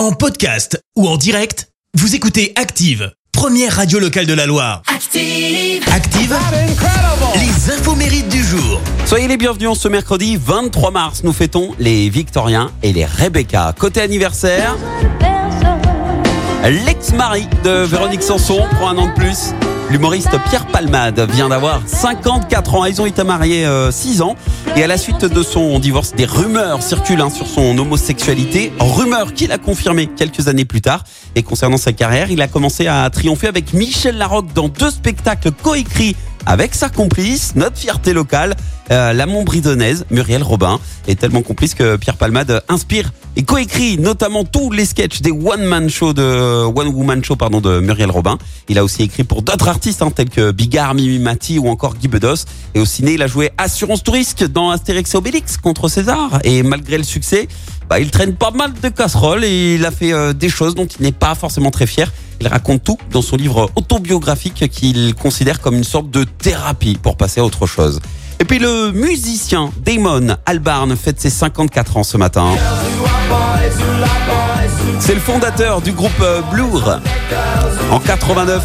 En 0.00 0.12
podcast 0.12 0.82
ou 0.96 1.06
en 1.06 1.18
direct, 1.18 1.68
vous 1.92 2.14
écoutez 2.14 2.54
Active, 2.56 3.12
première 3.32 3.76
radio 3.76 3.98
locale 3.98 4.24
de 4.24 4.32
la 4.32 4.46
Loire. 4.46 4.80
Active. 4.86 5.84
Active, 5.94 6.34
les 7.34 7.70
infos 7.70 7.94
mérites 7.94 8.30
du 8.30 8.42
jour. 8.42 8.80
Soyez 9.04 9.28
les 9.28 9.36
bienvenus 9.36 9.68
en 9.68 9.74
ce 9.74 9.88
mercredi 9.88 10.38
23 10.42 10.90
mars. 10.90 11.22
Nous 11.22 11.34
fêtons 11.34 11.74
les 11.78 12.08
Victoriens 12.08 12.70
et 12.82 12.94
les 12.94 13.04
Rebecca. 13.04 13.74
Côté 13.78 14.00
anniversaire, 14.00 14.74
l'ex-mari 16.64 17.46
de 17.62 17.84
Véronique 17.84 18.22
Sanson 18.22 18.66
prend 18.78 18.88
un 18.88 18.96
an 18.96 19.08
de 19.08 19.12
plus. 19.12 19.52
L'humoriste 19.90 20.30
Pierre 20.48 20.66
Palmade 20.66 21.28
vient 21.32 21.48
d'avoir 21.48 21.82
54 21.84 22.74
ans. 22.76 22.84
Ils 22.84 23.02
ont 23.02 23.06
été 23.06 23.24
mariés 23.24 23.66
6 23.90 24.22
ans. 24.22 24.36
Et 24.76 24.84
à 24.84 24.86
la 24.86 24.96
suite 24.96 25.24
de 25.24 25.42
son 25.42 25.80
divorce, 25.80 26.14
des 26.14 26.26
rumeurs 26.26 26.80
circulent 26.80 27.20
hein, 27.20 27.28
sur 27.28 27.48
son 27.48 27.76
homosexualité. 27.76 28.72
Rumeurs 28.78 29.34
qu'il 29.34 29.50
a 29.50 29.58
confirmées 29.58 30.06
quelques 30.06 30.46
années 30.46 30.64
plus 30.64 30.80
tard. 30.80 31.02
Et 31.34 31.42
concernant 31.42 31.76
sa 31.76 31.92
carrière, 31.92 32.30
il 32.30 32.40
a 32.40 32.46
commencé 32.46 32.86
à 32.86 33.10
triompher 33.10 33.48
avec 33.48 33.72
Michel 33.72 34.16
Larocque 34.16 34.52
dans 34.54 34.68
deux 34.68 34.90
spectacles 34.90 35.50
coécrits 35.50 36.14
avec 36.46 36.74
sa 36.74 36.88
complice, 36.88 37.54
notre 37.54 37.76
fierté 37.76 38.12
locale, 38.12 38.56
euh, 38.90 39.12
la 39.12 39.26
Montbridonnaise, 39.26 40.04
Muriel 40.10 40.42
Robin, 40.42 40.80
est 41.06 41.18
tellement 41.18 41.42
complice 41.42 41.74
que 41.74 41.96
Pierre 41.96 42.16
Palmade 42.16 42.62
inspire 42.68 43.12
et 43.36 43.44
coécrit 43.44 43.98
notamment 43.98 44.44
tous 44.44 44.72
les 44.72 44.84
sketchs 44.84 45.20
des 45.20 45.30
One 45.30 45.62
Man 45.62 45.88
Show 45.88 46.12
de 46.12 46.64
One 46.64 46.88
Woman 46.88 47.22
Show 47.22 47.36
pardon 47.36 47.60
de 47.60 47.80
Muriel 47.80 48.10
Robin. 48.10 48.36
Il 48.68 48.78
a 48.78 48.84
aussi 48.84 49.02
écrit 49.02 49.24
pour 49.24 49.42
d'autres 49.42 49.68
artistes 49.68 50.02
hein, 50.02 50.10
tels 50.10 50.30
que 50.30 50.50
Bigard, 50.50 50.94
Mimi 50.94 51.18
Mati 51.18 51.58
ou 51.58 51.68
encore 51.68 51.94
Guy 51.94 52.08
Bedos. 52.08 52.46
Et 52.74 52.80
au 52.80 52.84
ciné, 52.84 53.14
il 53.14 53.22
a 53.22 53.26
joué 53.26 53.50
Assurance 53.56 54.02
Touriste 54.02 54.44
dans 54.44 54.70
Astérix 54.70 55.14
et 55.14 55.16
Obélix 55.16 55.56
contre 55.56 55.88
César. 55.88 56.40
Et 56.42 56.62
malgré 56.62 56.98
le 56.98 57.04
succès, 57.04 57.46
bah, 57.88 58.00
il 58.00 58.10
traîne 58.10 58.34
pas 58.34 58.50
mal 58.50 58.72
de 58.72 58.88
casseroles 58.88 59.44
et 59.44 59.74
il 59.76 59.84
a 59.84 59.90
fait 59.90 60.12
euh, 60.12 60.32
des 60.32 60.48
choses 60.48 60.74
dont 60.74 60.86
il 60.86 61.02
n'est 61.02 61.12
pas 61.12 61.34
forcément 61.34 61.70
très 61.70 61.86
fier. 61.86 62.12
Il 62.40 62.48
raconte 62.48 62.82
tout 62.84 62.98
dans 63.10 63.22
son 63.22 63.36
livre 63.36 63.70
autobiographique 63.76 64.68
qu'il 64.70 65.14
considère 65.14 65.60
comme 65.60 65.74
une 65.74 65.84
sorte 65.84 66.10
de 66.10 66.24
thérapie 66.24 66.98
pour 67.00 67.16
passer 67.16 67.40
à 67.40 67.44
autre 67.44 67.66
chose. 67.66 68.00
Et 68.38 68.44
puis 68.44 68.58
le 68.58 68.90
musicien 68.92 69.70
Damon 69.84 70.36
Albarn 70.46 70.96
fête 70.96 71.20
ses 71.20 71.28
54 71.28 71.98
ans 71.98 72.02
ce 72.02 72.16
matin. 72.16 72.46
C'est 74.98 75.14
le 75.14 75.20
fondateur 75.20 75.82
du 75.82 75.92
groupe 75.92 76.12
euh, 76.22 76.40
Blur 76.50 77.00
en 77.90 77.98
89. 77.98 78.62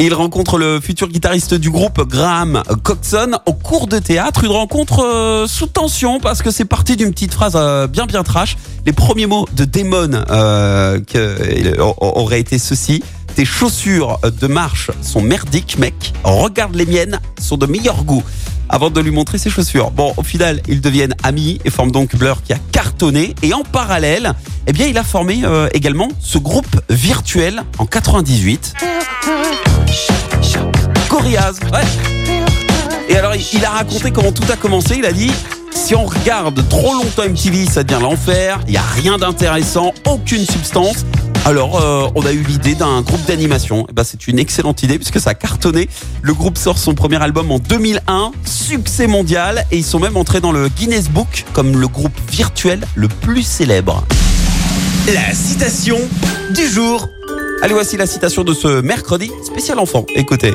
Et 0.00 0.06
il 0.06 0.14
rencontre 0.14 0.58
le 0.58 0.78
futur 0.80 1.08
guitariste 1.08 1.54
du 1.54 1.70
groupe 1.70 2.08
Graham 2.08 2.62
Coxon 2.84 3.32
au 3.46 3.52
cours 3.52 3.88
de 3.88 3.98
théâtre. 3.98 4.44
Une 4.44 4.52
rencontre 4.52 5.04
euh, 5.04 5.48
sous 5.48 5.66
tension 5.66 6.20
parce 6.20 6.40
que 6.40 6.52
c'est 6.52 6.64
parti 6.64 6.96
d'une 6.96 7.10
petite 7.10 7.34
phrase 7.34 7.54
euh, 7.56 7.88
bien 7.88 8.06
bien 8.06 8.22
trash. 8.22 8.56
Les 8.86 8.92
premiers 8.92 9.26
mots 9.26 9.46
de 9.56 9.64
Damon 9.64 10.10
euh, 10.30 11.00
que, 11.00 11.80
auraient 11.80 12.38
été 12.38 12.60
ceci. 12.60 13.02
Tes 13.34 13.44
chaussures 13.44 14.20
de 14.40 14.46
marche 14.46 14.92
sont 15.02 15.20
merdiques, 15.20 15.78
mec. 15.78 16.12
Regarde 16.22 16.76
les 16.76 16.86
miennes, 16.86 17.18
sont 17.40 17.56
de 17.56 17.66
meilleur 17.66 18.04
goût. 18.04 18.22
Avant 18.68 18.90
de 18.90 19.00
lui 19.00 19.10
montrer 19.10 19.38
ses 19.38 19.50
chaussures. 19.50 19.90
Bon, 19.90 20.12
au 20.16 20.22
final, 20.22 20.60
ils 20.68 20.80
deviennent 20.80 21.14
amis 21.24 21.58
et 21.64 21.70
forment 21.70 21.90
donc 21.90 22.14
Blur 22.14 22.42
qui 22.42 22.52
a 22.52 22.58
cartonné. 22.70 23.34
Et 23.42 23.54
en 23.54 23.62
parallèle, 23.62 24.34
eh 24.66 24.72
bien, 24.72 24.86
il 24.86 24.98
a 24.98 25.02
formé 25.02 25.40
euh, 25.44 25.68
également 25.72 26.08
ce 26.20 26.38
groupe 26.38 26.80
virtuel 26.90 27.62
en 27.78 27.86
98. 27.86 28.74
Gorillaz, 31.08 31.58
ouais. 31.72 32.34
Et 33.08 33.16
alors, 33.16 33.34
il 33.34 33.64
a 33.64 33.70
raconté 33.70 34.10
comment 34.10 34.32
tout 34.32 34.50
a 34.52 34.56
commencé. 34.56 34.96
Il 34.98 35.06
a 35.06 35.12
dit 35.12 35.32
si 35.74 35.94
on 35.94 36.04
regarde 36.04 36.68
trop 36.68 36.94
longtemps 36.94 37.24
MTV, 37.24 37.64
ça 37.66 37.82
devient 37.82 38.02
l'enfer. 38.02 38.60
Il 38.66 38.72
n'y 38.72 38.76
a 38.76 38.82
rien 38.82 39.16
d'intéressant, 39.16 39.94
aucune 40.06 40.44
substance. 40.44 41.06
Alors, 41.46 41.80
euh, 41.80 42.10
on 42.14 42.26
a 42.26 42.32
eu 42.32 42.42
l'idée 42.42 42.74
d'un 42.74 43.00
groupe 43.00 43.24
d'animation. 43.24 43.86
Eh 43.88 43.92
ben, 43.94 44.04
c'est 44.04 44.28
une 44.28 44.38
excellente 44.38 44.82
idée 44.82 44.98
puisque 44.98 45.18
ça 45.18 45.30
a 45.30 45.34
cartonné. 45.34 45.88
Le 46.20 46.34
groupe 46.34 46.58
sort 46.58 46.76
son 46.76 46.94
premier 46.94 47.22
album 47.22 47.50
en 47.50 47.58
2001, 47.58 48.32
succès 48.44 49.06
mondial, 49.06 49.64
et 49.70 49.78
ils 49.78 49.84
sont 49.84 49.98
même 49.98 50.18
entrés 50.18 50.40
dans 50.40 50.52
le 50.52 50.68
Guinness 50.68 51.08
Book 51.08 51.46
comme 51.54 51.78
le 51.80 51.88
groupe 51.88 52.12
virtuel 52.30 52.86
le 52.94 53.08
plus 53.08 53.44
célèbre. 53.44 54.04
La 55.06 55.32
citation 55.32 55.96
du 56.54 56.68
jour. 56.68 57.08
Allez, 57.60 57.74
voici 57.74 57.96
la 57.96 58.06
citation 58.06 58.44
de 58.44 58.54
ce 58.54 58.80
mercredi 58.80 59.32
spécial 59.44 59.80
enfant. 59.80 60.06
Écoutez, 60.14 60.54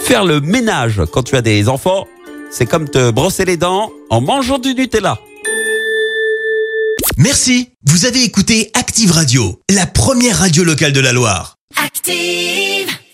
faire 0.00 0.24
le 0.24 0.40
ménage 0.40 1.02
quand 1.12 1.22
tu 1.22 1.36
as 1.36 1.42
des 1.42 1.68
enfants, 1.68 2.06
c'est 2.50 2.64
comme 2.64 2.88
te 2.88 3.10
brosser 3.10 3.44
les 3.44 3.58
dents 3.58 3.92
en 4.08 4.22
mangeant 4.22 4.58
du 4.58 4.74
Nutella. 4.74 5.18
Merci. 7.18 7.70
Vous 7.84 8.06
avez 8.06 8.22
écouté 8.24 8.70
Active 8.72 9.12
Radio, 9.12 9.60
la 9.70 9.86
première 9.86 10.38
radio 10.38 10.64
locale 10.64 10.92
de 10.92 11.00
la 11.00 11.12
Loire. 11.12 11.56
Active. 11.84 12.96